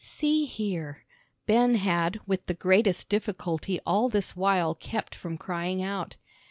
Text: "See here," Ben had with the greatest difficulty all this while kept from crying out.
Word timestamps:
"See 0.03 0.45
here," 0.45 1.05
Ben 1.45 1.75
had 1.75 2.19
with 2.25 2.47
the 2.47 2.55
greatest 2.55 3.07
difficulty 3.07 3.79
all 3.85 4.09
this 4.09 4.35
while 4.35 4.73
kept 4.73 5.13
from 5.13 5.37
crying 5.37 5.83
out. 5.83 6.15